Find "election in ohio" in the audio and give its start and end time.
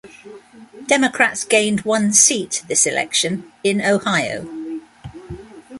2.87-4.49